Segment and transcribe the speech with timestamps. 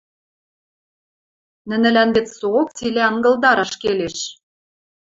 [1.69, 4.17] Нӹнӹлӓн вет соок цилӓ ынгылдараш келеш.